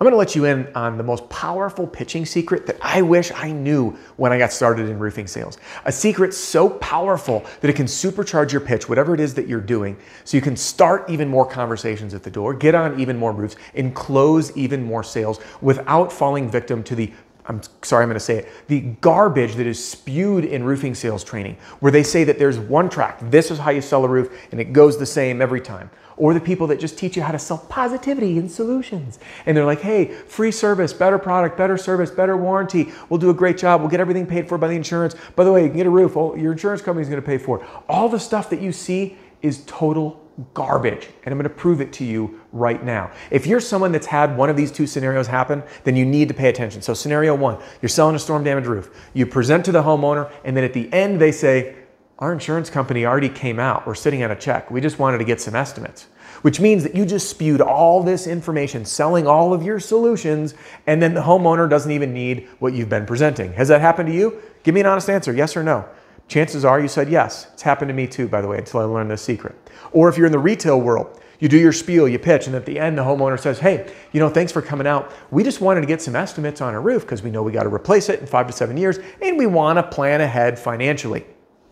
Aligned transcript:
I'm 0.00 0.06
gonna 0.06 0.16
let 0.16 0.34
you 0.34 0.44
in 0.44 0.66
on 0.74 0.98
the 0.98 1.04
most 1.04 1.28
powerful 1.28 1.86
pitching 1.86 2.26
secret 2.26 2.66
that 2.66 2.76
I 2.82 3.00
wish 3.00 3.30
I 3.32 3.52
knew 3.52 3.96
when 4.16 4.32
I 4.32 4.38
got 4.38 4.52
started 4.52 4.88
in 4.88 4.98
roofing 4.98 5.28
sales. 5.28 5.56
A 5.84 5.92
secret 5.92 6.34
so 6.34 6.68
powerful 6.68 7.44
that 7.60 7.70
it 7.70 7.76
can 7.76 7.86
supercharge 7.86 8.50
your 8.50 8.60
pitch, 8.60 8.88
whatever 8.88 9.14
it 9.14 9.20
is 9.20 9.34
that 9.34 9.46
you're 9.46 9.60
doing, 9.60 9.96
so 10.24 10.36
you 10.36 10.40
can 10.40 10.56
start 10.56 11.08
even 11.08 11.28
more 11.28 11.46
conversations 11.46 12.12
at 12.12 12.24
the 12.24 12.30
door, 12.30 12.54
get 12.54 12.74
on 12.74 12.98
even 12.98 13.16
more 13.16 13.30
roofs, 13.30 13.54
and 13.76 13.94
close 13.94 14.54
even 14.56 14.82
more 14.82 15.04
sales 15.04 15.38
without 15.60 16.12
falling 16.12 16.50
victim 16.50 16.82
to 16.82 16.96
the 16.96 17.12
I'm 17.46 17.60
sorry, 17.82 18.02
I'm 18.02 18.08
going 18.08 18.14
to 18.14 18.20
say 18.20 18.38
it, 18.38 18.48
the 18.68 18.80
garbage 18.80 19.54
that 19.56 19.66
is 19.66 19.84
spewed 19.84 20.44
in 20.44 20.64
roofing 20.64 20.94
sales 20.94 21.22
training, 21.22 21.58
where 21.80 21.92
they 21.92 22.02
say 22.02 22.24
that 22.24 22.38
there's 22.38 22.58
one 22.58 22.88
track, 22.88 23.18
this 23.20 23.50
is 23.50 23.58
how 23.58 23.70
you 23.70 23.82
sell 23.82 24.04
a 24.04 24.08
roof, 24.08 24.32
and 24.50 24.60
it 24.60 24.72
goes 24.72 24.98
the 24.98 25.06
same 25.06 25.42
every 25.42 25.60
time. 25.60 25.90
Or 26.16 26.32
the 26.32 26.40
people 26.40 26.68
that 26.68 26.78
just 26.78 26.96
teach 26.96 27.16
you 27.16 27.22
how 27.22 27.32
to 27.32 27.38
sell 27.40 27.58
positivity 27.58 28.38
and 28.38 28.48
solutions. 28.50 29.18
And 29.46 29.56
they're 29.56 29.64
like, 29.64 29.80
hey, 29.80 30.06
free 30.06 30.52
service, 30.52 30.92
better 30.92 31.18
product, 31.18 31.58
better 31.58 31.76
service, 31.76 32.10
better 32.10 32.36
warranty. 32.36 32.92
We'll 33.08 33.18
do 33.18 33.30
a 33.30 33.34
great 33.34 33.58
job. 33.58 33.80
We'll 33.80 33.90
get 33.90 33.98
everything 33.98 34.24
paid 34.24 34.48
for 34.48 34.56
by 34.56 34.68
the 34.68 34.76
insurance. 34.76 35.16
By 35.34 35.42
the 35.42 35.52
way, 35.52 35.64
you 35.64 35.68
can 35.68 35.76
get 35.76 35.86
a 35.86 35.90
roof. 35.90 36.16
Oh, 36.16 36.36
your 36.36 36.52
insurance 36.52 36.82
company 36.82 37.02
is 37.02 37.08
going 37.08 37.20
to 37.20 37.26
pay 37.26 37.36
for 37.36 37.60
it. 37.60 37.68
All 37.88 38.08
the 38.08 38.20
stuff 38.20 38.48
that 38.50 38.62
you 38.62 38.70
see 38.70 39.18
is 39.42 39.64
total 39.66 40.23
garbage. 40.52 41.08
And 41.24 41.32
I'm 41.32 41.38
going 41.38 41.44
to 41.44 41.54
prove 41.54 41.80
it 41.80 41.92
to 41.94 42.04
you 42.04 42.40
right 42.52 42.82
now. 42.82 43.10
If 43.30 43.46
you're 43.46 43.60
someone 43.60 43.92
that's 43.92 44.06
had 44.06 44.36
one 44.36 44.50
of 44.50 44.56
these 44.56 44.72
two 44.72 44.86
scenarios 44.86 45.26
happen, 45.26 45.62
then 45.84 45.96
you 45.96 46.04
need 46.04 46.28
to 46.28 46.34
pay 46.34 46.48
attention. 46.48 46.82
So, 46.82 46.94
scenario 46.94 47.34
one, 47.34 47.62
you're 47.80 47.88
selling 47.88 48.16
a 48.16 48.18
storm 48.18 48.44
damaged 48.44 48.66
roof. 48.66 48.90
You 49.12 49.26
present 49.26 49.64
to 49.66 49.72
the 49.72 49.82
homeowner, 49.82 50.30
and 50.44 50.56
then 50.56 50.64
at 50.64 50.72
the 50.72 50.92
end, 50.92 51.20
they 51.20 51.32
say, 51.32 51.76
Our 52.18 52.32
insurance 52.32 52.70
company 52.70 53.06
already 53.06 53.28
came 53.28 53.58
out. 53.58 53.86
We're 53.86 53.94
sitting 53.94 54.22
on 54.22 54.30
a 54.30 54.36
check. 54.36 54.70
We 54.70 54.80
just 54.80 54.98
wanted 54.98 55.18
to 55.18 55.24
get 55.24 55.40
some 55.40 55.54
estimates. 55.54 56.06
Which 56.42 56.60
means 56.60 56.82
that 56.82 56.94
you 56.94 57.06
just 57.06 57.30
spewed 57.30 57.62
all 57.62 58.02
this 58.02 58.26
information, 58.26 58.84
selling 58.84 59.26
all 59.26 59.54
of 59.54 59.62
your 59.62 59.80
solutions, 59.80 60.54
and 60.86 61.00
then 61.00 61.14
the 61.14 61.22
homeowner 61.22 61.70
doesn't 61.70 61.90
even 61.90 62.12
need 62.12 62.48
what 62.58 62.74
you've 62.74 62.90
been 62.90 63.06
presenting. 63.06 63.54
Has 63.54 63.68
that 63.68 63.80
happened 63.80 64.08
to 64.08 64.14
you? 64.14 64.42
Give 64.62 64.74
me 64.74 64.82
an 64.82 64.86
honest 64.86 65.08
answer, 65.08 65.32
yes 65.32 65.56
or 65.56 65.62
no. 65.62 65.88
Chances 66.28 66.64
are 66.64 66.80
you 66.80 66.88
said 66.88 67.08
yes. 67.08 67.48
It's 67.52 67.62
happened 67.62 67.88
to 67.88 67.94
me 67.94 68.06
too, 68.06 68.28
by 68.28 68.40
the 68.40 68.48
way, 68.48 68.58
until 68.58 68.80
I 68.80 68.84
learned 68.84 69.10
this 69.10 69.22
secret. 69.22 69.54
Or 69.92 70.08
if 70.08 70.16
you're 70.16 70.26
in 70.26 70.32
the 70.32 70.38
retail 70.38 70.80
world, 70.80 71.20
you 71.38 71.48
do 71.48 71.58
your 71.58 71.72
spiel, 71.72 72.08
you 72.08 72.18
pitch, 72.18 72.46
and 72.46 72.56
at 72.56 72.64
the 72.64 72.78
end, 72.78 72.96
the 72.96 73.02
homeowner 73.02 73.38
says, 73.38 73.58
Hey, 73.58 73.92
you 74.12 74.20
know, 74.20 74.30
thanks 74.30 74.52
for 74.52 74.62
coming 74.62 74.86
out. 74.86 75.12
We 75.30 75.42
just 75.42 75.60
wanted 75.60 75.82
to 75.82 75.86
get 75.86 76.00
some 76.00 76.16
estimates 76.16 76.60
on 76.60 76.74
a 76.74 76.80
roof 76.80 77.02
because 77.02 77.22
we 77.22 77.30
know 77.30 77.42
we 77.42 77.52
got 77.52 77.64
to 77.64 77.74
replace 77.74 78.08
it 78.08 78.20
in 78.20 78.26
five 78.26 78.46
to 78.46 78.52
seven 78.52 78.76
years 78.76 78.98
and 79.20 79.36
we 79.36 79.46
want 79.46 79.78
to 79.78 79.82
plan 79.82 80.20
ahead 80.20 80.58
financially. 80.58 81.26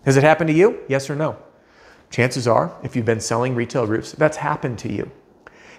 Has 0.05 0.17
it 0.17 0.25
happened 0.25 0.49
to 0.49 0.55
you? 0.55 0.81
Yes 0.89 1.09
or 1.09 1.17
no? 1.17 1.39
Chances 2.11 2.47
are, 2.47 2.77
if 2.83 2.95
you've 2.95 3.07
been 3.07 3.21
selling 3.21 3.55
retail 3.55 3.87
roofs, 3.87 4.13
that's 4.13 4.37
happened 4.37 4.79
to 4.81 4.93
you. 4.93 5.11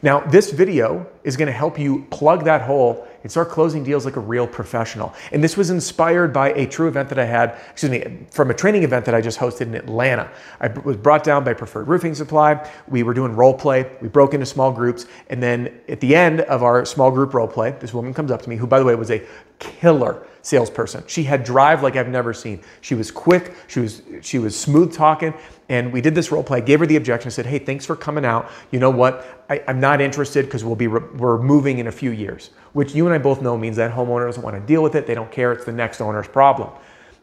Now, 0.01 0.19
this 0.19 0.51
video 0.51 1.07
is 1.23 1.37
going 1.37 1.47
to 1.47 1.53
help 1.53 1.77
you 1.77 2.05
plug 2.09 2.43
that 2.45 2.63
hole 2.63 3.07
and 3.23 3.31
start 3.31 3.49
closing 3.49 3.83
deals 3.83 4.05
like 4.05 4.17
a 4.17 4.19
real 4.19 4.45
professional. 4.45 5.13
And 5.31 5.43
this 5.43 5.57
was 5.57 5.69
inspired 5.69 6.31
by 6.31 6.51
a 6.53 6.67
true 6.67 6.87
event 6.87 7.09
that 7.09 7.17
I 7.17 7.25
had, 7.25 7.57
excuse 7.71 7.91
me, 7.91 8.25
from 8.31 8.51
a 8.51 8.53
training 8.53 8.83
event 8.83 9.05
that 9.05 9.15
I 9.15 9.21
just 9.21 9.39
hosted 9.39 9.61
in 9.61 9.75
Atlanta. 9.75 10.29
I 10.59 10.67
was 10.67 10.97
brought 10.97 11.23
down 11.23 11.43
by 11.43 11.53
Preferred 11.53 11.87
Roofing 11.87 12.13
Supply. 12.13 12.69
We 12.87 13.03
were 13.03 13.13
doing 13.13 13.35
role 13.35 13.53
play. 13.53 13.89
We 14.01 14.09
broke 14.09 14.33
into 14.33 14.45
small 14.45 14.71
groups. 14.71 15.07
And 15.29 15.41
then 15.41 15.81
at 15.87 15.99
the 16.01 16.15
end 16.15 16.41
of 16.41 16.63
our 16.63 16.85
small 16.85 17.11
group 17.11 17.33
role 17.33 17.47
play, 17.47 17.71
this 17.79 17.93
woman 17.93 18.13
comes 18.13 18.29
up 18.29 18.41
to 18.43 18.49
me, 18.49 18.57
who, 18.57 18.67
by 18.67 18.79
the 18.79 18.85
way, 18.85 18.95
was 18.95 19.11
a 19.11 19.25
killer 19.59 20.27
salesperson. 20.43 21.03
She 21.07 21.23
had 21.23 21.43
drive 21.43 21.81
like 21.81 21.95
I've 21.95 22.09
never 22.09 22.33
seen. 22.33 22.61
She 22.81 22.95
was 22.95 23.09
quick. 23.09 23.55
She 23.67 23.79
was 23.79 24.03
she 24.21 24.37
was 24.37 24.59
smooth 24.59 24.93
talking. 24.93 25.33
And 25.69 25.91
we 25.91 26.01
did 26.01 26.13
this 26.13 26.31
role 26.31 26.43
play. 26.43 26.57
I 26.57 26.61
gave 26.61 26.81
her 26.81 26.85
the 26.85 26.97
objection. 26.97 27.29
I 27.29 27.31
said, 27.31 27.45
"Hey, 27.45 27.57
thanks 27.57 27.85
for 27.85 27.95
coming 27.95 28.25
out. 28.25 28.51
You 28.69 28.79
know 28.79 28.89
what? 28.89 29.45
I, 29.49 29.57
am 29.67 29.79
not 29.79 30.01
interested 30.01 30.45
because 30.45 30.63
we'll 30.63 30.75
be 30.75 30.87
re- 30.87 31.07
we're 31.15 31.41
moving 31.41 31.79
in 31.79 31.87
a 31.87 31.91
few 31.91 32.11
years." 32.11 32.51
Which 32.73 32.93
you 32.93 33.05
and 33.05 33.15
I 33.15 33.17
both 33.17 33.41
know 33.41 33.57
means 33.57 33.77
that 33.77 33.91
homeowner 33.91 34.27
doesn't 34.27 34.43
want 34.43 34.55
to 34.55 34.61
deal 34.61 34.83
with 34.83 34.95
it. 34.95 35.07
They 35.07 35.15
don't 35.15 35.31
care. 35.31 35.53
It's 35.53 35.65
the 35.65 35.71
next 35.71 36.01
owner's 36.01 36.27
problem. 36.27 36.69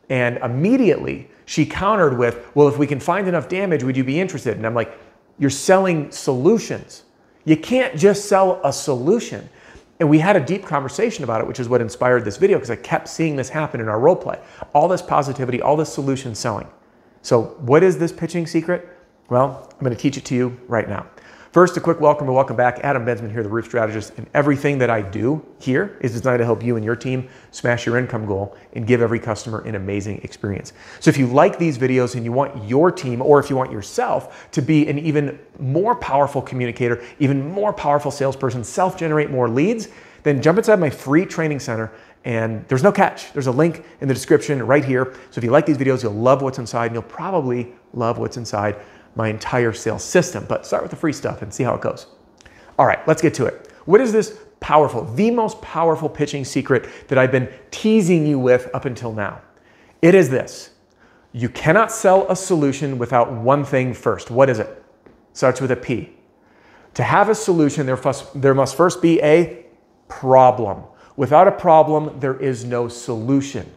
And 0.09 0.39
immediately 0.39 1.29
she 1.45 1.67
countered 1.67 2.17
with, 2.17 2.45
"Well, 2.55 2.69
if 2.69 2.79
we 2.79 2.87
can 2.87 3.01
find 3.01 3.29
enough 3.29 3.49
damage, 3.49 3.85
would 3.85 3.97
you 3.97 4.05
be 4.05 4.19
interested?" 4.19 4.57
And 4.57 4.67
I'm 4.67 4.75
like, 4.75 4.99
"You're 5.39 5.51
selling 5.51 6.11
solutions. 6.11 7.03
You 7.45 7.59
can't 7.59 7.97
just 7.97 8.25
sell 8.25 8.61
a 8.65 8.73
solution." 8.73 9.51
And 10.01 10.09
we 10.09 10.19
had 10.19 10.35
a 10.35 10.41
deep 10.41 10.65
conversation 10.65 11.25
about 11.25 11.43
it, 11.43 11.47
which 11.47 11.61
is 11.61 11.69
what 11.69 11.83
inspired 11.83 12.25
this 12.25 12.39
video 12.39 12.57
because 12.57 12.71
I 12.71 12.77
kept 12.77 13.07
seeing 13.07 13.37
this 13.37 13.51
happen 13.51 13.81
in 13.81 13.89
our 13.89 14.01
role 14.01 14.17
play. 14.17 14.41
All 14.73 14.89
this 14.89 15.03
positivity, 15.03 15.61
all 15.61 15.77
this 15.77 15.93
solution 15.93 16.35
selling. 16.35 16.69
So, 17.21 17.43
what 17.61 17.83
is 17.83 17.99
this 17.99 18.11
pitching 18.11 18.47
secret? 18.47 18.89
Well, 19.29 19.69
I'm 19.71 19.85
going 19.85 19.95
to 19.95 20.01
teach 20.01 20.17
it 20.17 20.25
to 20.25 20.35
you 20.35 20.59
right 20.69 20.89
now. 20.89 21.07
First, 21.53 21.77
a 21.77 21.81
quick 21.81 21.99
welcome 21.99 22.29
and 22.29 22.37
welcome 22.37 22.55
back. 22.55 22.79
Adam 22.85 23.05
Bensman 23.05 23.33
here, 23.33 23.43
the 23.43 23.49
Roof 23.49 23.67
Strategist, 23.67 24.13
and 24.17 24.31
everything 24.35 24.79
that 24.79 24.89
I 24.89 25.03
do 25.03 25.45
here 25.59 25.99
is 26.01 26.13
designed 26.13 26.39
to 26.39 26.45
help 26.45 26.63
you 26.63 26.77
and 26.77 26.85
your 26.85 26.95
team 26.95 27.29
smash 27.51 27.87
your 27.87 27.99
income 27.99 28.25
goal 28.25 28.57
and 28.75 28.87
give 28.87 29.03
every 29.03 29.19
customer 29.19 29.59
an 29.63 29.75
amazing 29.75 30.21
experience. 30.23 30.73
So 31.01 31.09
if 31.09 31.19
you 31.19 31.27
like 31.27 31.59
these 31.59 31.77
videos 31.77 32.15
and 32.15 32.25
you 32.25 32.31
want 32.31 32.69
your 32.69 32.93
team, 32.93 33.21
or 33.21 33.41
if 33.41 33.51
you 33.51 33.57
want 33.57 33.73
yourself 33.73 34.49
to 34.53 34.63
be 34.63 34.87
an 34.87 35.01
even 35.01 35.41
more 35.59 35.97
powerful 35.97 36.41
communicator, 36.41 37.03
even 37.19 37.51
more 37.51 37.73
powerful 37.73 38.13
salesperson, 38.13 38.63
self-generate 38.63 39.31
more 39.31 39.49
leads, 39.49 39.89
then 40.23 40.41
jump 40.41 40.57
inside 40.57 40.79
my 40.79 40.91
free 40.91 41.27
training 41.27 41.59
center 41.59 41.91
and 42.25 42.65
there's 42.69 42.85
no 42.85 42.93
catch. 42.93 43.33
There's 43.33 43.49
a 43.49 43.53
link 43.53 43.85
in 44.01 44.07
the 44.07 44.15
description 44.15 44.63
right 44.65 44.85
here. 44.85 45.15
So 45.33 45.39
if 45.39 45.43
you 45.43 45.51
like 45.51 45.67
these 45.67 45.79
videos, 45.79 46.05
you'll 46.05 46.13
love 46.13 46.43
what's 46.43 46.59
inside 46.59 46.87
and 46.87 46.95
you'll 46.95 47.03
probably 47.03 47.73
love 47.93 48.19
what's 48.19 48.37
inside 48.37 48.77
my 49.15 49.29
entire 49.29 49.73
sales 49.73 50.05
system. 50.05 50.47
But 50.49 50.67
start 50.67 50.83
with 50.83 50.91
the 50.91 50.97
free 50.97 51.13
stuff 51.13 51.43
and 51.43 51.53
see 51.53 51.65
how 51.65 51.75
it 51.75 51.81
goes. 51.81 52.07
All 52.79 52.87
right, 52.87 53.07
let's 53.07 53.23
get 53.23 53.35
to 53.35 53.47
it. 53.47 53.73
What 53.85 54.01
is 54.01 54.13
this 54.13 54.39
powerful, 54.61 55.05
the 55.05 55.31
most 55.31 55.61
powerful 55.63 56.09
pitching 56.09 56.45
secret 56.45 56.89
that 57.09 57.19
I've 57.19 57.33
been 57.33 57.49
teasing 57.71 58.27
you 58.27 58.39
with 58.39 58.69
up 58.75 58.85
until 58.85 59.13
now? 59.13 59.41
It 60.03 60.15
is 60.15 60.31
this 60.31 60.71
you 61.33 61.49
cannot 61.49 61.93
sell 61.93 62.29
a 62.29 62.35
solution 62.35 62.99
without 62.99 63.33
one 63.33 63.65
thing 63.65 63.95
first. 63.95 64.31
What 64.31 64.51
is 64.51 64.59
it? 64.59 64.83
Starts 65.33 65.61
with 65.61 65.71
a 65.71 65.77
P. 65.77 66.11
To 66.95 67.05
have 67.05 67.29
a 67.29 67.35
solution, 67.35 67.87
there 67.87 67.97
must, 67.97 68.41
there 68.41 68.55
must 68.55 68.77
first 68.77 69.01
be 69.01 69.23
a 69.23 69.65
problem. 70.09 70.83
Without 71.17 71.47
a 71.47 71.53
problem, 71.53 72.19
there 72.19 72.37
is 72.37 72.65
no 72.65 72.89
solution 72.89 73.71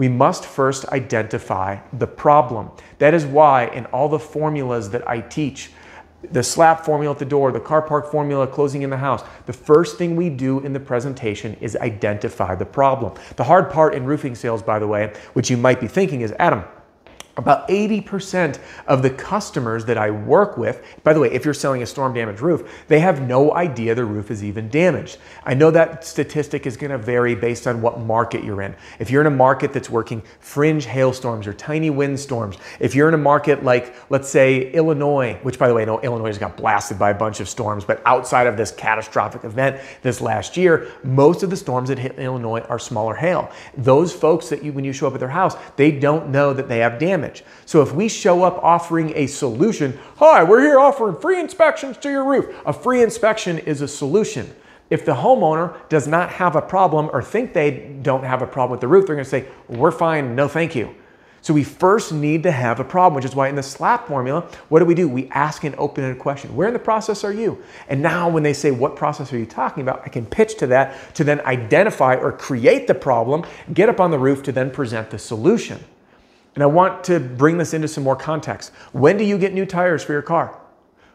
we 0.00 0.08
must 0.08 0.46
first 0.46 0.86
identify 0.86 1.78
the 1.92 2.06
problem. 2.06 2.70
That 3.00 3.12
is 3.12 3.26
why 3.26 3.66
in 3.66 3.84
all 3.92 4.08
the 4.08 4.18
formulas 4.18 4.88
that 4.92 5.06
I 5.06 5.20
teach, 5.20 5.72
the 6.32 6.42
slap 6.42 6.86
formula 6.86 7.12
at 7.12 7.18
the 7.18 7.26
door, 7.26 7.52
the 7.52 7.60
car 7.60 7.82
park 7.82 8.10
formula 8.10 8.46
closing 8.46 8.80
in 8.80 8.88
the 8.88 8.96
house, 8.96 9.22
the 9.44 9.52
first 9.52 9.98
thing 9.98 10.16
we 10.16 10.30
do 10.30 10.60
in 10.60 10.72
the 10.72 10.80
presentation 10.80 11.54
is 11.60 11.76
identify 11.76 12.54
the 12.54 12.64
problem. 12.64 13.12
The 13.36 13.44
hard 13.44 13.68
part 13.68 13.94
in 13.94 14.06
roofing 14.06 14.34
sales, 14.34 14.62
by 14.62 14.78
the 14.78 14.86
way, 14.86 15.12
which 15.34 15.50
you 15.50 15.58
might 15.58 15.82
be 15.82 15.86
thinking 15.86 16.22
is, 16.22 16.32
Adam, 16.38 16.64
about 17.40 17.68
80% 17.68 18.58
of 18.86 19.02
the 19.02 19.10
customers 19.10 19.84
that 19.86 19.98
I 19.98 20.10
work 20.10 20.56
with, 20.56 20.84
by 21.02 21.12
the 21.12 21.20
way, 21.20 21.30
if 21.32 21.44
you're 21.44 21.54
selling 21.54 21.82
a 21.82 21.86
storm 21.86 22.14
damaged 22.14 22.40
roof, 22.40 22.84
they 22.88 23.00
have 23.00 23.26
no 23.26 23.54
idea 23.54 23.94
the 23.94 24.04
roof 24.04 24.30
is 24.30 24.44
even 24.44 24.68
damaged. 24.68 25.18
I 25.44 25.54
know 25.54 25.70
that 25.70 26.04
statistic 26.04 26.66
is 26.66 26.76
going 26.76 26.90
to 26.90 26.98
vary 26.98 27.34
based 27.34 27.66
on 27.66 27.82
what 27.82 27.98
market 28.00 28.44
you're 28.44 28.62
in. 28.62 28.74
If 28.98 29.10
you're 29.10 29.20
in 29.20 29.26
a 29.26 29.36
market 29.36 29.72
that's 29.72 29.90
working 29.90 30.22
fringe 30.40 30.84
hailstorms 30.84 31.46
or 31.46 31.52
tiny 31.52 31.90
windstorms, 31.90 32.56
if 32.78 32.94
you're 32.94 33.08
in 33.08 33.14
a 33.14 33.18
market 33.18 33.64
like, 33.64 33.94
let's 34.10 34.28
say, 34.28 34.70
Illinois, 34.72 35.38
which 35.42 35.58
by 35.58 35.68
the 35.68 35.74
way, 35.74 35.82
I 35.82 35.84
know 35.86 36.00
Illinois 36.00 36.28
has 36.28 36.38
got 36.38 36.56
blasted 36.56 36.98
by 36.98 37.10
a 37.10 37.14
bunch 37.14 37.40
of 37.40 37.48
storms, 37.48 37.84
but 37.84 38.02
outside 38.04 38.46
of 38.46 38.56
this 38.56 38.70
catastrophic 38.70 39.44
event 39.44 39.80
this 40.02 40.20
last 40.20 40.56
year, 40.56 40.88
most 41.02 41.42
of 41.42 41.50
the 41.50 41.56
storms 41.56 41.88
that 41.88 41.98
hit 41.98 42.18
Illinois 42.18 42.60
are 42.68 42.78
smaller 42.78 43.14
hail. 43.14 43.50
Those 43.76 44.12
folks 44.12 44.48
that 44.50 44.62
you, 44.62 44.72
when 44.72 44.84
you 44.84 44.92
show 44.92 45.06
up 45.06 45.14
at 45.14 45.20
their 45.20 45.28
house, 45.28 45.56
they 45.76 45.90
don't 45.90 46.30
know 46.30 46.52
that 46.52 46.68
they 46.68 46.78
have 46.78 46.98
damage 46.98 47.29
damage. 47.30 47.44
So 47.66 47.82
if 47.82 47.92
we 47.92 48.08
show 48.08 48.42
up 48.42 48.62
offering 48.62 49.12
a 49.16 49.26
solution, 49.26 49.98
hi, 50.16 50.42
we're 50.42 50.60
here 50.60 50.78
offering 50.78 51.16
free 51.16 51.40
inspections 51.40 51.96
to 51.98 52.10
your 52.10 52.24
roof. 52.24 52.54
A 52.66 52.72
free 52.72 53.02
inspection 53.02 53.58
is 53.58 53.80
a 53.80 53.88
solution. 53.88 54.54
If 54.90 55.04
the 55.04 55.14
homeowner 55.14 55.88
does 55.88 56.08
not 56.08 56.30
have 56.30 56.56
a 56.56 56.62
problem 56.62 57.10
or 57.12 57.22
think 57.22 57.52
they 57.52 57.96
don't 58.02 58.24
have 58.24 58.42
a 58.42 58.46
problem 58.46 58.72
with 58.72 58.80
the 58.80 58.88
roof, 58.88 59.06
they're 59.06 59.14
going 59.14 59.24
to 59.24 59.30
say, 59.30 59.46
we're 59.68 59.92
fine, 59.92 60.34
no 60.34 60.48
thank 60.48 60.74
you. 60.74 60.94
So 61.42 61.54
we 61.54 61.64
first 61.64 62.12
need 62.12 62.42
to 62.42 62.50
have 62.50 62.80
a 62.80 62.84
problem, 62.84 63.14
which 63.14 63.24
is 63.24 63.34
why 63.34 63.48
in 63.48 63.54
the 63.54 63.62
SLAP 63.62 64.08
formula, 64.08 64.46
what 64.68 64.80
do 64.80 64.84
we 64.84 64.94
do? 64.94 65.08
We 65.08 65.28
ask 65.30 65.64
an 65.64 65.74
open-ended 65.78 66.18
question. 66.18 66.54
Where 66.54 66.68
in 66.68 66.74
the 66.74 66.80
process 66.80 67.24
are 67.24 67.32
you? 67.32 67.62
And 67.88 68.02
now 68.02 68.28
when 68.28 68.42
they 68.42 68.52
say, 68.52 68.72
what 68.72 68.94
process 68.94 69.32
are 69.32 69.38
you 69.38 69.46
talking 69.46 69.82
about? 69.82 70.02
I 70.04 70.08
can 70.08 70.26
pitch 70.26 70.58
to 70.58 70.66
that 70.66 71.14
to 71.14 71.24
then 71.24 71.40
identify 71.42 72.16
or 72.16 72.32
create 72.32 72.86
the 72.88 72.94
problem, 72.94 73.46
get 73.72 73.88
up 73.88 74.00
on 74.00 74.10
the 74.10 74.18
roof 74.18 74.42
to 74.42 74.52
then 74.52 74.70
present 74.70 75.08
the 75.08 75.18
solution. 75.18 75.82
And 76.54 76.62
I 76.62 76.66
want 76.66 77.04
to 77.04 77.20
bring 77.20 77.58
this 77.58 77.74
into 77.74 77.88
some 77.88 78.04
more 78.04 78.16
context. 78.16 78.72
When 78.92 79.16
do 79.16 79.24
you 79.24 79.38
get 79.38 79.54
new 79.54 79.66
tires 79.66 80.02
for 80.02 80.12
your 80.12 80.22
car? 80.22 80.58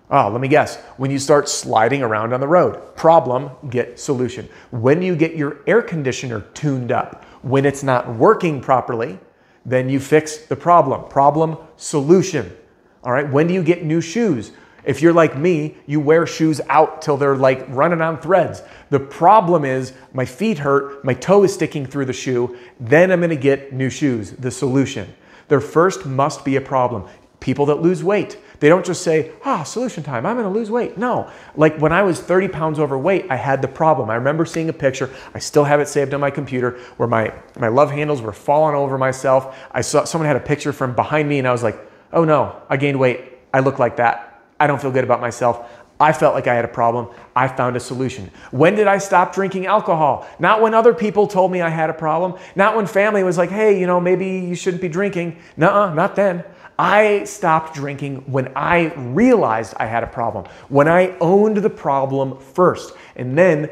Oh, 0.09 0.29
let 0.29 0.39
me 0.39 0.47
guess. 0.47 0.77
When 0.97 1.09
you 1.09 1.17
start 1.17 1.49
sliding 1.49 2.03
around 2.03 2.33
on 2.33 2.39
the 2.39 2.47
road. 2.47 2.95
Problem, 2.95 3.49
get 3.69 3.99
solution. 3.99 4.47
When 4.71 4.99
do 4.99 5.05
you 5.05 5.15
get 5.15 5.35
your 5.35 5.59
air 5.65 5.81
conditioner 5.81 6.41
tuned 6.53 6.91
up? 6.91 7.25
When 7.41 7.65
it's 7.65 7.83
not 7.83 8.15
working 8.15 8.61
properly, 8.61 9.19
then 9.65 9.89
you 9.89 9.99
fix 9.99 10.37
the 10.37 10.55
problem. 10.55 11.09
Problem, 11.09 11.57
solution. 11.75 12.55
All 13.03 13.11
right. 13.11 13.29
When 13.29 13.47
do 13.47 13.53
you 13.53 13.63
get 13.63 13.83
new 13.83 14.01
shoes? 14.01 14.51
If 14.83 15.01
you're 15.01 15.13
like 15.13 15.35
me, 15.35 15.77
you 15.88 15.99
wear 15.99 16.27
shoes 16.27 16.61
out 16.69 17.01
till 17.01 17.17
they're 17.17 17.35
like 17.35 17.65
running 17.69 18.01
on 18.01 18.19
threads. 18.19 18.61
The 18.91 18.99
problem 18.99 19.65
is 19.65 19.93
my 20.13 20.25
feet 20.25 20.59
hurt, 20.59 21.03
my 21.03 21.15
toe 21.15 21.43
is 21.43 21.53
sticking 21.53 21.88
through 21.88 22.05
the 22.05 22.13
shoe, 22.13 22.57
then 22.79 23.11
I'm 23.11 23.19
gonna 23.19 23.35
get 23.35 23.73
new 23.73 23.89
shoes. 23.89 24.31
The 24.31 24.51
solution. 24.51 25.11
There 25.47 25.62
first 25.62 26.06
must 26.06 26.44
be 26.44 26.56
a 26.56 26.62
problem. 26.62 27.07
People 27.39 27.68
that 27.68 27.81
lose 27.81 28.03
weight, 28.03 28.39
they 28.59 28.69
don't 28.69 28.86
just 28.86 29.03
say, 29.03 29.31
ah, 29.44 29.63
solution 29.63 30.03
time, 30.03 30.25
I'm 30.25 30.36
gonna 30.36 30.50
lose 30.50 30.71
weight. 30.71 30.97
No, 30.97 31.30
like 31.56 31.77
when 31.77 31.92
I 31.92 32.01
was 32.01 32.19
30 32.19 32.47
pounds 32.47 32.80
overweight, 32.80 33.27
I 33.30 33.36
had 33.36 33.62
the 33.62 33.68
problem. 33.68 34.09
I 34.09 34.15
remember 34.15 34.45
seeing 34.45 34.69
a 34.69 34.74
picture, 34.74 35.13
I 35.33 35.39
still 35.39 35.63
have 35.63 35.80
it 35.80 35.88
saved 35.88 36.13
on 36.13 36.19
my 36.19 36.31
computer, 36.31 36.80
where 36.97 37.07
my, 37.07 37.33
my 37.59 37.68
love 37.68 37.92
handles 37.92 38.21
were 38.21 38.31
falling 38.31 38.75
over 38.75 38.97
myself. 38.97 39.56
I 39.71 39.81
saw 39.81 40.06
someone 40.06 40.27
had 40.27 40.38
a 40.38 40.39
picture 40.39 40.74
from 40.74 40.95
behind 40.95 41.30
me 41.30 41.38
and 41.38 41.48
I 41.48 41.51
was 41.51 41.63
like, 41.63 41.77
oh 42.13 42.24
no, 42.24 42.62
I 42.69 42.77
gained 42.77 43.00
weight. 43.00 43.33
I 43.53 43.59
look 43.59 43.77
like 43.77 43.98
that. 43.98 44.44
I 44.59 44.68
don't 44.68 44.81
feel 44.81 44.91
good 44.91 45.03
about 45.03 45.21
myself. 45.21 45.69
I 46.00 46.12
felt 46.12 46.33
like 46.33 46.47
I 46.47 46.53
had 46.53 46.65
a 46.65 46.69
problem. 46.69 47.07
I 47.36 47.47
found 47.47 47.77
a 47.77 47.80
solution. 47.80 48.30
When 48.51 48.75
did 48.75 48.88
I 48.88 48.97
stop 48.97 49.33
drinking 49.33 49.65
alcohol? 49.65 50.27
Not 50.39 50.62
when 50.62 50.74
other 50.74 50.94
people 50.94 51.25
told 51.25 51.51
me 51.51 51.62
I 51.62 51.69
had 51.69 51.89
a 51.89 51.94
problem. 51.94 52.39
Not 52.56 52.75
when 52.75 52.86
family 52.86 53.24
was 53.24 53.38
like, 53.38 53.50
hey, 53.50 53.80
you 53.80 53.88
know, 53.88 54.01
maybe 54.01 54.25
you 54.25 54.56
shouldn't 54.56 54.81
be 54.81 54.89
drinking. 54.89 55.38
Nuh 55.56 55.68
uh, 55.68 55.94
not 55.94 56.15
then. 56.15 56.44
I 56.77 57.24
stopped 57.24 57.74
drinking 57.74 58.30
when 58.30 58.51
I 58.56 58.94
realized 58.95 59.75
I 59.77 59.86
had 59.86 60.03
a 60.03 60.07
problem, 60.07 60.45
when 60.68 60.89
I 60.89 61.18
owned 61.21 61.57
the 61.57 61.69
problem 61.69 62.38
first. 62.38 62.94
And 63.15 63.38
then 63.38 63.69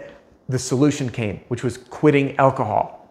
the 0.47 0.59
solution 0.59 1.09
came, 1.09 1.41
which 1.49 1.63
was 1.63 1.77
quitting 1.77 2.37
alcohol. 2.37 3.09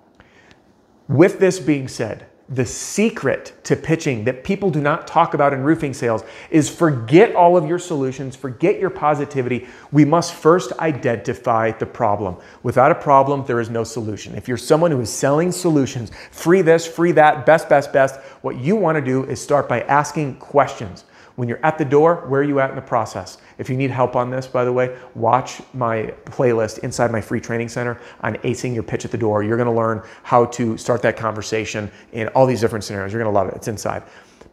With 1.08 1.38
this 1.38 1.60
being 1.60 1.88
said, 1.88 2.26
the 2.48 2.66
secret 2.66 3.52
to 3.64 3.76
pitching 3.76 4.24
that 4.24 4.44
people 4.44 4.70
do 4.70 4.80
not 4.80 5.06
talk 5.06 5.34
about 5.34 5.52
in 5.52 5.62
roofing 5.62 5.94
sales 5.94 6.22
is 6.50 6.68
forget 6.68 7.34
all 7.34 7.56
of 7.56 7.66
your 7.66 7.78
solutions, 7.78 8.36
forget 8.36 8.78
your 8.78 8.90
positivity. 8.90 9.66
We 9.90 10.04
must 10.04 10.34
first 10.34 10.72
identify 10.78 11.70
the 11.72 11.86
problem. 11.86 12.36
Without 12.62 12.90
a 12.90 12.96
problem, 12.96 13.44
there 13.46 13.60
is 13.60 13.70
no 13.70 13.84
solution. 13.84 14.34
If 14.34 14.48
you're 14.48 14.56
someone 14.56 14.90
who 14.90 15.00
is 15.00 15.10
selling 15.10 15.52
solutions, 15.52 16.10
free 16.30 16.62
this, 16.62 16.86
free 16.86 17.12
that, 17.12 17.46
best, 17.46 17.68
best, 17.68 17.92
best, 17.92 18.20
what 18.42 18.56
you 18.56 18.76
want 18.76 18.96
to 18.96 19.02
do 19.02 19.24
is 19.24 19.40
start 19.40 19.68
by 19.68 19.82
asking 19.82 20.36
questions. 20.36 21.04
When 21.36 21.48
you're 21.48 21.64
at 21.64 21.78
the 21.78 21.84
door, 21.84 22.26
where 22.28 22.40
are 22.40 22.44
you 22.44 22.60
at 22.60 22.70
in 22.70 22.76
the 22.76 22.82
process? 22.82 23.38
If 23.58 23.70
you 23.70 23.76
need 23.76 23.90
help 23.90 24.16
on 24.16 24.30
this, 24.30 24.46
by 24.46 24.64
the 24.64 24.72
way, 24.72 24.96
watch 25.14 25.62
my 25.72 26.14
playlist 26.26 26.78
inside 26.80 27.10
my 27.10 27.20
free 27.20 27.40
training 27.40 27.68
center 27.68 28.00
on 28.20 28.34
acing 28.36 28.74
your 28.74 28.82
pitch 28.82 29.04
at 29.04 29.10
the 29.10 29.18
door. 29.18 29.42
You're 29.42 29.56
gonna 29.56 29.74
learn 29.74 30.02
how 30.22 30.46
to 30.46 30.76
start 30.76 31.02
that 31.02 31.16
conversation 31.16 31.90
in 32.12 32.28
all 32.28 32.46
these 32.46 32.60
different 32.60 32.84
scenarios. 32.84 33.12
You're 33.12 33.22
gonna 33.22 33.34
love 33.34 33.48
it. 33.48 33.54
It's 33.54 33.68
inside. 33.68 34.02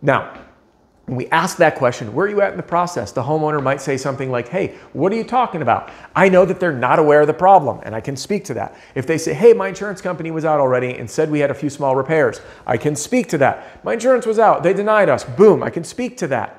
Now, 0.01 0.33
when 1.09 1.17
we 1.17 1.27
ask 1.29 1.57
that 1.57 1.75
question, 1.75 2.13
where 2.13 2.27
are 2.27 2.29
you 2.29 2.39
at 2.41 2.51
in 2.51 2.57
the 2.57 2.61
process? 2.61 3.11
The 3.11 3.23
homeowner 3.23 3.63
might 3.63 3.81
say 3.81 3.97
something 3.97 4.29
like, 4.29 4.47
Hey, 4.47 4.75
what 4.93 5.11
are 5.11 5.15
you 5.15 5.23
talking 5.23 5.63
about? 5.63 5.89
I 6.15 6.29
know 6.29 6.45
that 6.45 6.59
they're 6.59 6.71
not 6.71 6.99
aware 6.99 7.21
of 7.21 7.27
the 7.27 7.33
problem, 7.33 7.79
and 7.81 7.95
I 7.95 7.99
can 7.99 8.15
speak 8.15 8.45
to 8.45 8.53
that. 8.53 8.75
If 8.93 9.07
they 9.07 9.17
say, 9.17 9.33
Hey, 9.33 9.53
my 9.53 9.69
insurance 9.69 10.01
company 10.01 10.29
was 10.29 10.45
out 10.45 10.59
already 10.59 10.93
and 10.93 11.09
said 11.09 11.31
we 11.31 11.39
had 11.39 11.49
a 11.49 11.55
few 11.55 11.71
small 11.71 11.95
repairs, 11.95 12.41
I 12.67 12.77
can 12.77 12.95
speak 12.95 13.27
to 13.29 13.39
that. 13.39 13.83
My 13.83 13.93
insurance 13.93 14.27
was 14.27 14.37
out, 14.37 14.61
they 14.61 14.71
denied 14.71 15.09
us. 15.09 15.23
Boom, 15.23 15.63
I 15.63 15.71
can 15.71 15.83
speak 15.83 16.15
to 16.17 16.27
that. 16.27 16.58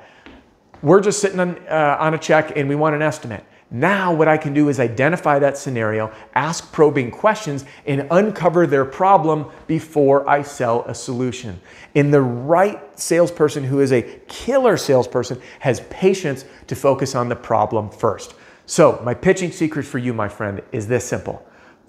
We're 0.82 1.00
just 1.00 1.20
sitting 1.20 1.40
on, 1.40 1.58
uh, 1.68 1.96
on 2.00 2.14
a 2.14 2.18
check 2.18 2.56
and 2.56 2.68
we 2.68 2.74
want 2.74 2.94
an 2.94 3.02
estimate. 3.02 3.44
Now, 3.72 4.12
what 4.12 4.26
I 4.26 4.36
can 4.36 4.52
do 4.52 4.68
is 4.68 4.80
identify 4.80 5.38
that 5.38 5.56
scenario, 5.56 6.12
ask 6.34 6.72
probing 6.72 7.12
questions, 7.12 7.64
and 7.86 8.08
uncover 8.10 8.66
their 8.66 8.84
problem 8.84 9.46
before 9.68 10.28
I 10.28 10.42
sell 10.42 10.84
a 10.86 10.94
solution. 10.94 11.60
And 11.94 12.12
the 12.12 12.20
right 12.20 12.98
salesperson, 12.98 13.62
who 13.62 13.78
is 13.78 13.92
a 13.92 14.02
killer 14.26 14.76
salesperson, 14.76 15.40
has 15.60 15.82
patience 15.82 16.44
to 16.66 16.74
focus 16.74 17.14
on 17.14 17.28
the 17.28 17.36
problem 17.36 17.90
first. 17.90 18.34
So, 18.66 19.00
my 19.04 19.14
pitching 19.14 19.52
secret 19.52 19.84
for 19.84 19.98
you, 19.98 20.12
my 20.12 20.28
friend, 20.28 20.62
is 20.72 20.88
this 20.88 21.04
simple. 21.04 21.46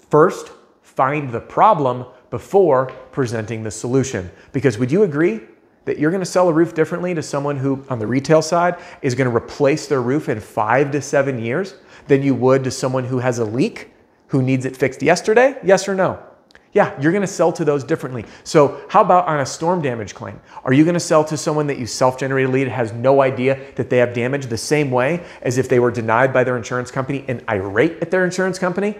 First, 0.08 0.52
find 0.82 1.32
the 1.32 1.40
problem 1.40 2.06
before 2.30 2.86
presenting 3.10 3.64
the 3.64 3.70
solution. 3.72 4.30
Because 4.52 4.78
would 4.78 4.92
you 4.92 5.02
agree 5.02 5.40
that 5.84 5.98
you're 5.98 6.10
going 6.10 6.20
to 6.22 6.26
sell 6.26 6.48
a 6.48 6.52
roof 6.52 6.74
differently 6.74 7.14
to 7.14 7.22
someone 7.22 7.56
who, 7.56 7.84
on 7.88 7.98
the 7.98 8.06
retail 8.06 8.42
side, 8.42 8.76
is 9.02 9.14
going 9.14 9.28
to 9.28 9.36
replace 9.36 9.86
their 9.86 10.02
roof 10.02 10.28
in 10.28 10.40
five 10.40 10.90
to 10.92 11.02
seven 11.02 11.42
years 11.42 11.74
than 12.08 12.22
you 12.22 12.34
would 12.34 12.64
to 12.64 12.70
someone 12.70 13.04
who 13.04 13.18
has 13.18 13.38
a 13.38 13.44
leak 13.44 13.90
who 14.28 14.42
needs 14.42 14.64
it 14.64 14.76
fixed 14.76 15.02
yesterday? 15.02 15.56
Yes 15.62 15.88
or 15.88 15.94
no? 15.94 16.22
Yeah, 16.72 16.98
you're 16.98 17.12
going 17.12 17.22
to 17.22 17.26
sell 17.26 17.52
to 17.52 17.66
those 17.66 17.84
differently. 17.84 18.24
So, 18.44 18.82
how 18.88 19.02
about 19.02 19.26
on 19.26 19.40
a 19.40 19.46
storm 19.46 19.82
damage 19.82 20.14
claim? 20.14 20.40
Are 20.64 20.72
you 20.72 20.84
going 20.84 20.94
to 20.94 21.00
sell 21.00 21.22
to 21.24 21.36
someone 21.36 21.66
that 21.66 21.78
you 21.78 21.86
self 21.86 22.18
generated 22.18 22.50
lead 22.50 22.68
has 22.68 22.92
no 22.92 23.20
idea 23.20 23.60
that 23.76 23.90
they 23.90 23.98
have 23.98 24.14
damage 24.14 24.46
the 24.46 24.56
same 24.56 24.90
way 24.90 25.22
as 25.42 25.58
if 25.58 25.68
they 25.68 25.78
were 25.78 25.90
denied 25.90 26.32
by 26.32 26.44
their 26.44 26.56
insurance 26.56 26.90
company 26.90 27.26
and 27.28 27.44
irate 27.48 28.00
at 28.00 28.10
their 28.10 28.24
insurance 28.24 28.58
company? 28.58 28.96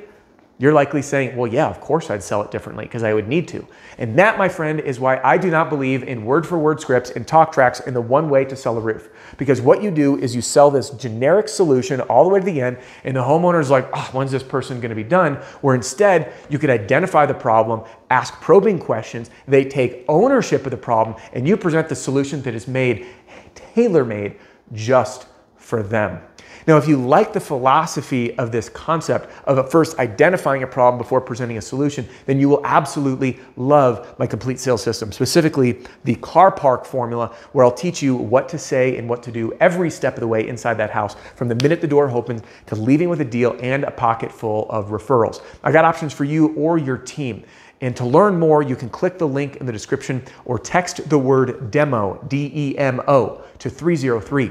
You're 0.59 0.73
likely 0.73 1.03
saying, 1.03 1.37
well, 1.37 1.51
yeah, 1.51 1.67
of 1.67 1.81
course 1.81 2.11
I'd 2.11 2.23
sell 2.23 2.43
it 2.43 2.51
differently 2.51 2.85
because 2.85 3.03
I 3.03 3.15
would 3.15 3.27
need 3.27 3.49
to. 3.49 3.67
And 3.99 4.19
that, 4.19 4.39
my 4.39 4.49
friend, 4.49 4.79
is 4.81 5.01
why 5.01 5.21
I 5.25 5.37
do 5.37 5.51
not 5.51 5.69
believe 5.69 6.05
in 6.05 6.25
word 6.25 6.47
for 6.47 6.59
word 6.59 6.81
scripts 6.81 7.11
and 7.11 7.27
talk 7.27 7.53
tracks 7.53 7.81
in 7.81 7.95
the 7.95 8.01
one 8.01 8.31
way 8.31 8.45
to 8.45 8.55
sell 8.55 8.77
a 8.77 8.81
roof. 8.81 9.09
Because 9.39 9.61
what 9.61 9.83
you 9.83 9.91
do 9.91 10.19
is 10.19 10.37
you 10.37 10.43
sell 10.43 10.71
this 10.71 10.91
generic 10.91 11.49
solution 11.49 12.01
all 12.03 12.23
the 12.23 12.31
way 12.31 12.39
to 12.39 12.47
the 12.47 12.61
end, 12.61 12.79
and 13.03 13.17
the 13.17 13.21
homeowner's 13.21 13.71
like, 13.71 13.89
oh, 13.93 14.09
when's 14.13 14.31
this 14.31 14.43
person 14.43 14.81
going 14.81 14.91
to 14.91 14.97
be 14.97 15.03
done? 15.03 15.37
Where 15.63 15.75
instead, 15.75 16.33
you 16.49 16.59
could 16.59 16.71
identify 16.71 17.27
the 17.27 17.35
problem, 17.35 17.83
ask 18.11 18.35
probing 18.41 18.79
questions, 18.79 19.31
they 19.49 19.65
take 19.65 20.05
ownership 20.09 20.65
of 20.65 20.71
the 20.71 20.77
problem, 20.77 21.17
and 21.33 21.49
you 21.49 21.57
present 21.57 21.89
the 21.89 21.97
solution 21.97 22.43
that 22.43 22.55
is 22.55 22.69
made 22.69 23.07
tailor 23.55 24.05
made 24.05 24.37
just 24.73 25.27
for 25.57 25.83
them. 25.83 26.21
Now, 26.67 26.77
if 26.77 26.87
you 26.87 26.97
like 26.97 27.33
the 27.33 27.41
philosophy 27.41 28.37
of 28.39 28.53
this 28.53 28.69
concept 28.69 29.31
of 29.45 29.71
first 29.71 29.99
identifying 29.99 30.63
a 30.63 30.67
problem 30.67 30.99
before 30.99 31.21
presenting 31.21 31.59
a 31.59 31.63
solution, 31.63 32.09
then 32.27 32.39
you 32.39 32.49
will 32.49 32.65
absolutely 32.65 33.41
love 33.57 34.19
my 34.19 34.27
complete 34.27 34.61
sales 34.61 34.83
system, 34.83 35.13
specifically 35.13 35.81
the 36.05 36.15
car 36.17 36.51
park 36.53 36.85
formula, 36.85 37.35
where 37.53 37.65
I'll 37.65 37.73
teach 37.73 38.03
you 38.03 38.15
what 38.15 38.49
to 38.51 38.59
say 38.59 38.97
and 38.97 39.09
what 39.09 39.23
to 39.25 39.33
do 39.33 39.53
every 39.61 39.91
step 39.91 40.15
of 40.15 40.21
the 40.21 40.29
way 40.29 40.47
inside 40.47 40.75
that 40.75 40.91
house, 40.91 41.17
from 41.35 41.49
the 41.49 41.57
minute 41.57 41.81
the 41.81 41.87
door 41.87 42.11
opens 42.11 42.43
to 42.67 42.77
leaving 42.77 43.09
with 43.09 43.21
a 43.21 43.25
deal 43.25 43.57
and 43.61 43.85
a 43.85 43.91
pocket 43.91 44.31
full 44.31 44.71
of 44.71 44.89
referrals. 44.91 45.43
I 45.65 45.73
got 45.73 45.85
options 45.85 46.13
for 46.13 46.25
you 46.25 46.55
or 46.55 46.79
your 46.79 46.99
team. 46.99 47.45
And 47.81 47.97
to 47.97 48.05
learn 48.05 48.39
more, 48.39 48.63
you 48.63 48.77
can 48.77 48.89
click 48.89 49.19
the 49.19 49.27
link 49.27 49.57
in 49.57 49.67
the 49.67 49.73
description 49.73 50.23
or 50.45 50.57
text 50.57 51.09
the 51.09 51.19
word 51.19 51.73
demo, 51.73 52.25
D 52.29 52.51
E 52.55 52.79
M 52.79 53.01
O, 53.09 53.43
to 53.59 53.69
303 53.69 54.51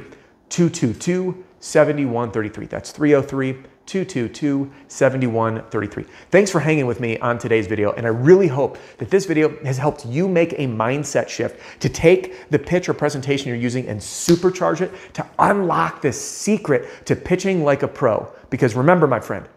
222 0.50 1.46
7133. 1.62 2.66
That's 2.66 2.92
303 2.92 3.63
222 3.86 4.72
7133. 4.88 6.06
Thanks 6.30 6.52
for 6.52 6.60
hanging 6.60 6.86
with 6.86 7.00
me 7.00 7.18
on 7.19 7.38
today's 7.38 7.68
video. 7.68 7.92
And 7.94 8.06
I 8.06 8.09
really 8.09 8.47
hope 8.47 8.78
that 8.97 9.09
this 9.09 9.26
video 9.26 9.57
has 9.64 9.78
helped 9.78 10.06
you 10.06 10.28
make 10.28 10.54
a 10.54 10.68
mindset 10.68 11.30
shift 11.30 11.59
to 11.81 11.90
take 11.90 12.50
the 12.50 12.59
pitch 12.59 12.90
or 12.90 12.94
presentation 12.94 13.47
you're 13.47 13.57
using 13.57 13.88
and 13.88 14.00
supercharge 14.00 14.81
it 14.81 14.92
to 15.14 15.26
unlock 15.40 16.02
this 16.02 16.19
secret 16.19 17.06
to 17.06 17.16
pitching 17.16 17.64
like 17.64 17.83
a 17.83 17.88
pro. 17.88 18.31
Because 18.50 18.76
remember, 18.76 19.07
my 19.07 19.19
friend, 19.19 19.47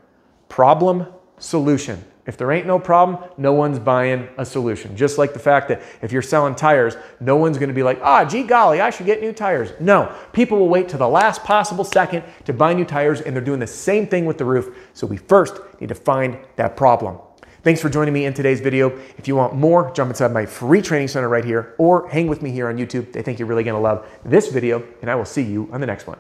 problem, 0.49 1.07
solution. 1.38 2.05
If 2.26 2.38
there 2.38 2.50
ain't 2.52 2.66
no 2.66 2.78
problem, 2.78 3.31
no 3.37 3.52
one's 3.52 3.78
buying 3.78 4.28
a 4.38 4.47
solution. 4.47 4.97
Just 4.97 5.19
like 5.19 5.35
the 5.35 5.38
fact 5.38 5.69
that 5.69 5.83
if 6.00 6.11
you're 6.11 6.23
selling 6.23 6.54
tires, 6.54 6.97
no 7.21 7.37
one's 7.37 7.59
to 7.59 7.75
be 7.75 7.83
like, 7.83 8.00
ah, 8.02 8.25
gee 8.25 8.43
golly, 8.43 8.81
I 8.81 8.90
should 8.90 9.07
get 9.07 9.21
new 9.21 9.33
tires. 9.33 9.73
No, 9.78 10.14
people 10.33 10.59
will 10.59 10.69
wait 10.69 10.88
to 10.90 10.97
the 10.97 11.09
last 11.09 11.45
possible 11.45 11.85
second 11.85 12.25
to 12.47 12.52
buy 12.54 12.73
new 12.73 12.87
tires, 12.87 13.21
and 13.21 13.37
they're 13.37 13.45
doing 13.45 13.61
the 13.61 13.66
same 13.66 14.07
thing 14.07 14.25
with 14.25 14.38
the 14.38 14.45
roof. 14.45 14.75
So 14.95 15.07
we 15.07 15.19
first 15.19 15.61
need 15.81 15.88
to 15.88 15.95
find 15.95 16.38
that 16.57 16.76
problem. 16.76 17.19
Thanks 17.62 17.81
for 17.81 17.88
joining 17.88 18.12
me 18.12 18.26
in 18.26 18.35
today's 18.35 18.61
video. 18.61 18.90
If 19.16 19.26
you 19.26 19.37
want 19.37 19.54
more, 19.54 19.90
jump 19.93 20.11
inside 20.11 20.33
my 20.33 20.45
free 20.45 20.83
training 20.83 21.09
center 21.09 21.28
right 21.28 21.45
here 21.45 21.75
or 21.78 22.09
hang 22.09 22.26
with 22.26 22.43
me 22.43 22.50
here 22.50 22.69
on 22.69 22.76
YouTube. 22.76 23.16
I 23.16 23.23
think 23.23 23.38
you're 23.38 23.49
really 23.49 23.64
to 23.75 23.81
love 23.81 24.07
this 24.25 24.49
video, 24.49 24.83
and 25.00 25.11
I 25.11 25.14
will 25.14 25.25
see 25.25 25.43
you 25.43 25.69
on 25.73 25.81
the 25.81 25.87
next 25.87 26.07
one. 26.07 26.19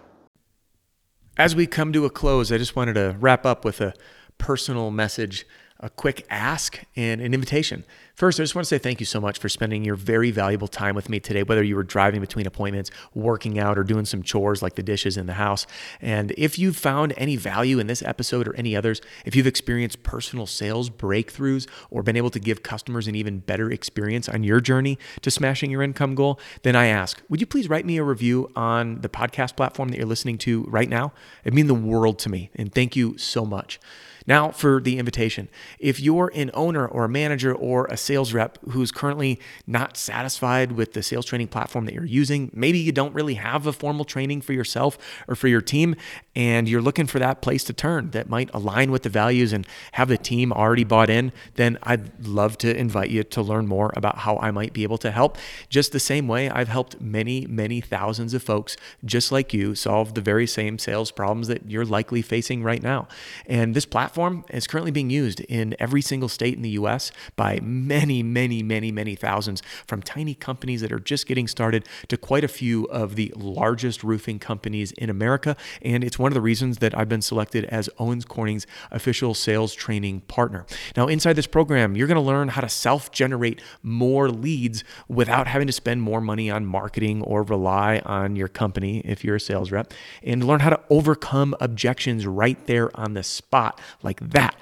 As 1.36 1.56
we 1.56 1.66
come 1.66 1.92
to 1.92 2.04
a 2.04 2.10
close, 2.10 2.52
I 2.52 2.58
just 2.58 2.76
wanted 2.76 2.94
to 2.94 3.16
wrap 3.20 3.44
up 3.44 3.64
with 3.64 3.80
a 3.80 3.92
personal 4.38 4.90
message 4.90 5.46
a 5.80 5.90
quick 5.90 6.26
ask 6.30 6.80
and 6.96 7.20
an 7.20 7.34
invitation. 7.34 7.84
First, 8.14 8.38
I 8.38 8.44
just 8.44 8.54
want 8.54 8.64
to 8.64 8.68
say 8.68 8.78
thank 8.78 9.00
you 9.00 9.06
so 9.06 9.20
much 9.20 9.40
for 9.40 9.48
spending 9.48 9.84
your 9.84 9.96
very 9.96 10.30
valuable 10.30 10.68
time 10.68 10.94
with 10.94 11.08
me 11.08 11.18
today, 11.18 11.42
whether 11.42 11.64
you 11.64 11.74
were 11.74 11.82
driving 11.82 12.20
between 12.20 12.46
appointments, 12.46 12.92
working 13.12 13.58
out, 13.58 13.76
or 13.76 13.82
doing 13.82 14.04
some 14.04 14.22
chores 14.22 14.62
like 14.62 14.76
the 14.76 14.84
dishes 14.84 15.16
in 15.16 15.26
the 15.26 15.32
house. 15.32 15.66
And 16.00 16.30
if 16.38 16.56
you've 16.56 16.76
found 16.76 17.12
any 17.16 17.34
value 17.34 17.80
in 17.80 17.88
this 17.88 18.02
episode 18.02 18.46
or 18.46 18.54
any 18.54 18.76
others, 18.76 19.00
if 19.24 19.34
you've 19.34 19.48
experienced 19.48 20.04
personal 20.04 20.46
sales 20.46 20.90
breakthroughs 20.90 21.66
or 21.90 22.04
been 22.04 22.16
able 22.16 22.30
to 22.30 22.38
give 22.38 22.62
customers 22.62 23.08
an 23.08 23.16
even 23.16 23.40
better 23.40 23.68
experience 23.68 24.28
on 24.28 24.44
your 24.44 24.60
journey 24.60 24.96
to 25.22 25.28
smashing 25.28 25.72
your 25.72 25.82
income 25.82 26.14
goal, 26.14 26.38
then 26.62 26.76
I 26.76 26.86
ask, 26.86 27.20
would 27.28 27.40
you 27.40 27.46
please 27.46 27.68
write 27.68 27.84
me 27.84 27.96
a 27.96 28.04
review 28.04 28.48
on 28.54 29.00
the 29.00 29.08
podcast 29.08 29.56
platform 29.56 29.88
that 29.88 29.96
you're 29.96 30.06
listening 30.06 30.38
to 30.38 30.62
right 30.68 30.88
now? 30.88 31.12
It 31.42 31.52
means 31.52 31.66
the 31.66 31.74
world 31.74 32.20
to 32.20 32.28
me. 32.28 32.50
And 32.54 32.72
thank 32.72 32.94
you 32.94 33.18
so 33.18 33.44
much. 33.44 33.80
Now, 34.26 34.50
for 34.50 34.80
the 34.80 34.98
invitation. 34.98 35.48
If 35.78 36.00
you're 36.00 36.32
an 36.34 36.50
owner 36.54 36.86
or 36.86 37.04
a 37.04 37.08
manager 37.08 37.54
or 37.54 37.84
a 37.86 37.96
sales 38.04 38.32
rep 38.32 38.58
who's 38.70 38.92
currently 38.92 39.40
not 39.66 39.96
satisfied 39.96 40.72
with 40.72 40.92
the 40.92 41.02
sales 41.02 41.26
training 41.26 41.48
platform 41.48 41.86
that 41.86 41.94
you're 41.94 42.04
using, 42.04 42.50
maybe 42.52 42.78
you 42.78 42.92
don't 42.92 43.14
really 43.14 43.34
have 43.34 43.66
a 43.66 43.72
formal 43.72 44.04
training 44.04 44.40
for 44.40 44.52
yourself 44.52 44.98
or 45.26 45.34
for 45.34 45.48
your 45.48 45.60
team, 45.60 45.96
and 46.36 46.68
you're 46.68 46.82
looking 46.82 47.06
for 47.06 47.18
that 47.18 47.40
place 47.40 47.64
to 47.64 47.72
turn 47.72 48.10
that 48.10 48.28
might 48.28 48.50
align 48.52 48.90
with 48.90 49.02
the 49.02 49.08
values 49.08 49.52
and 49.52 49.66
have 49.92 50.08
the 50.08 50.18
team 50.18 50.52
already 50.52 50.84
bought 50.84 51.10
in, 51.10 51.32
then 51.54 51.78
I'd 51.82 52.26
love 52.26 52.58
to 52.58 52.76
invite 52.76 53.10
you 53.10 53.24
to 53.24 53.42
learn 53.42 53.66
more 53.66 53.92
about 53.96 54.18
how 54.18 54.36
I 54.38 54.50
might 54.50 54.72
be 54.72 54.82
able 54.82 54.98
to 54.98 55.10
help. 55.10 55.38
Just 55.68 55.92
the 55.92 56.00
same 56.00 56.28
way 56.28 56.50
I've 56.50 56.68
helped 56.68 57.00
many, 57.00 57.46
many 57.46 57.80
thousands 57.80 58.34
of 58.34 58.42
folks 58.42 58.76
just 59.04 59.32
like 59.32 59.54
you 59.54 59.74
solve 59.74 60.14
the 60.14 60.20
very 60.20 60.46
same 60.46 60.78
sales 60.78 61.10
problems 61.10 61.48
that 61.48 61.70
you're 61.70 61.84
likely 61.84 62.22
facing 62.22 62.62
right 62.62 62.82
now. 62.82 63.08
And 63.46 63.74
this 63.74 63.86
platform 63.86 64.44
is 64.50 64.66
currently 64.66 64.90
being 64.90 65.10
used 65.10 65.40
in 65.40 65.74
every 65.78 66.02
single 66.02 66.28
state 66.28 66.54
in 66.54 66.62
the 66.62 66.70
US 66.70 67.12
by 67.36 67.60
many, 67.94 68.24
many, 68.24 68.60
many, 68.60 68.90
many 68.90 69.14
thousands, 69.14 69.62
from 69.86 70.02
tiny 70.02 70.34
companies 70.34 70.80
that 70.80 70.90
are 70.90 70.98
just 70.98 71.28
getting 71.28 71.46
started 71.46 71.86
to 72.08 72.16
quite 72.16 72.42
a 72.42 72.48
few 72.48 72.86
of 72.86 73.14
the 73.14 73.32
largest 73.36 74.02
roofing 74.02 74.40
companies 74.40 74.90
in 74.92 75.08
America. 75.08 75.56
And 75.80 76.02
it's 76.02 76.18
one 76.18 76.32
of 76.32 76.34
the 76.34 76.40
reasons 76.40 76.78
that 76.78 76.96
I've 76.98 77.08
been 77.08 77.22
selected 77.22 77.64
as 77.66 77.88
Owens 78.00 78.24
Corning's 78.24 78.66
official 78.90 79.32
sales 79.32 79.74
training 79.74 80.22
partner. 80.22 80.66
Now, 80.96 81.06
inside 81.06 81.34
this 81.34 81.46
program, 81.46 81.96
you're 81.96 82.08
going 82.08 82.16
to 82.16 82.20
learn 82.20 82.48
how 82.48 82.62
to 82.62 82.68
self 82.68 83.12
generate 83.12 83.62
more 83.84 84.28
leads 84.28 84.82
without 85.06 85.46
having 85.46 85.68
to 85.68 85.72
spend 85.72 86.02
more 86.02 86.20
money 86.20 86.50
on 86.50 86.66
marketing 86.66 87.22
or 87.22 87.44
rely 87.44 88.02
on 88.04 88.34
your 88.34 88.48
company 88.48 89.02
if 89.04 89.22
you're 89.22 89.36
a 89.36 89.40
sales 89.40 89.70
rep, 89.70 89.94
and 90.24 90.42
learn 90.42 90.60
how 90.60 90.70
to 90.70 90.80
overcome 90.90 91.54
objections 91.60 92.26
right 92.26 92.66
there 92.66 92.90
on 92.98 93.14
the 93.14 93.22
spot 93.22 93.80
like 94.02 94.18
that 94.18 94.56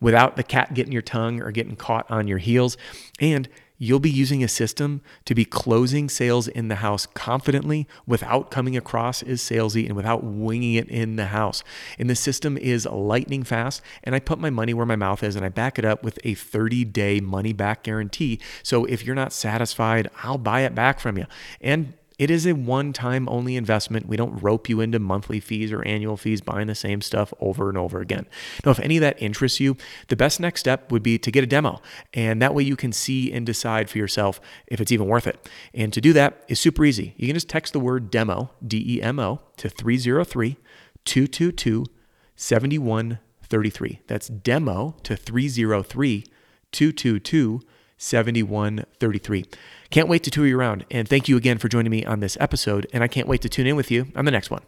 without 0.00 0.36
the 0.36 0.42
cat 0.42 0.74
getting 0.74 0.92
your 0.92 1.02
tongue 1.02 1.40
or 1.42 1.50
getting 1.50 1.76
caught 1.76 2.10
on 2.10 2.28
your 2.28 2.38
heels. 2.38 2.76
And 3.20 3.48
you'll 3.78 4.00
be 4.00 4.10
using 4.10 4.42
a 4.42 4.48
system 4.48 5.00
to 5.24 5.34
be 5.34 5.44
closing 5.44 6.08
sales 6.08 6.48
in 6.48 6.68
the 6.68 6.76
house 6.76 7.06
confidently 7.06 7.86
without 8.06 8.50
coming 8.50 8.76
across 8.76 9.22
as 9.22 9.40
salesy 9.40 9.86
and 9.86 9.94
without 9.94 10.24
winging 10.24 10.74
it 10.74 10.88
in 10.88 11.16
the 11.16 11.26
house. 11.26 11.62
And 11.98 12.10
the 12.10 12.16
system 12.16 12.58
is 12.58 12.86
lightning 12.86 13.44
fast. 13.44 13.80
And 14.02 14.14
I 14.14 14.20
put 14.20 14.38
my 14.38 14.50
money 14.50 14.74
where 14.74 14.86
my 14.86 14.96
mouth 14.96 15.22
is 15.22 15.36
and 15.36 15.44
I 15.44 15.48
back 15.48 15.78
it 15.78 15.84
up 15.84 16.02
with 16.02 16.18
a 16.24 16.34
30 16.34 16.84
day 16.86 17.20
money 17.20 17.52
back 17.52 17.84
guarantee. 17.84 18.40
So 18.62 18.84
if 18.84 19.04
you're 19.04 19.14
not 19.14 19.32
satisfied, 19.32 20.10
I'll 20.22 20.38
buy 20.38 20.62
it 20.62 20.74
back 20.74 20.98
from 20.98 21.16
you. 21.16 21.26
And 21.60 21.94
it 22.18 22.30
is 22.30 22.46
a 22.46 22.52
one 22.52 22.92
time 22.92 23.28
only 23.28 23.56
investment. 23.56 24.08
We 24.08 24.16
don't 24.16 24.42
rope 24.42 24.68
you 24.68 24.80
into 24.80 24.98
monthly 24.98 25.38
fees 25.38 25.72
or 25.72 25.86
annual 25.86 26.16
fees 26.16 26.40
buying 26.40 26.66
the 26.66 26.74
same 26.74 27.00
stuff 27.00 27.32
over 27.40 27.68
and 27.68 27.78
over 27.78 28.00
again. 28.00 28.26
Now, 28.64 28.72
if 28.72 28.80
any 28.80 28.96
of 28.96 29.00
that 29.02 29.22
interests 29.22 29.60
you, 29.60 29.76
the 30.08 30.16
best 30.16 30.40
next 30.40 30.60
step 30.60 30.90
would 30.90 31.02
be 31.02 31.18
to 31.18 31.30
get 31.30 31.44
a 31.44 31.46
demo. 31.46 31.80
And 32.12 32.42
that 32.42 32.54
way 32.54 32.64
you 32.64 32.76
can 32.76 32.92
see 32.92 33.32
and 33.32 33.46
decide 33.46 33.88
for 33.88 33.98
yourself 33.98 34.40
if 34.66 34.80
it's 34.80 34.90
even 34.90 35.06
worth 35.06 35.26
it. 35.26 35.48
And 35.72 35.92
to 35.92 36.00
do 36.00 36.12
that 36.14 36.42
is 36.48 36.58
super 36.58 36.84
easy. 36.84 37.14
You 37.16 37.28
can 37.28 37.34
just 37.34 37.48
text 37.48 37.72
the 37.72 37.80
word 37.80 38.10
demo, 38.10 38.50
D 38.66 38.84
E 38.96 39.02
M 39.02 39.20
O, 39.20 39.40
to 39.58 39.68
303 39.68 40.56
222 41.04 41.86
7133. 42.34 44.00
That's 44.06 44.28
demo 44.28 44.96
to 45.04 45.16
303 45.16 46.24
222 46.72 47.60
7133. 47.98 49.44
Can't 49.90 50.08
wait 50.08 50.22
to 50.22 50.30
tour 50.30 50.46
you 50.46 50.58
around. 50.58 50.84
And 50.90 51.08
thank 51.08 51.28
you 51.28 51.36
again 51.36 51.58
for 51.58 51.68
joining 51.68 51.90
me 51.90 52.04
on 52.04 52.20
this 52.20 52.36
episode. 52.40 52.86
And 52.92 53.04
I 53.04 53.08
can't 53.08 53.28
wait 53.28 53.42
to 53.42 53.48
tune 53.48 53.66
in 53.66 53.76
with 53.76 53.90
you 53.90 54.06
on 54.16 54.24
the 54.24 54.30
next 54.30 54.50
one. 54.50 54.62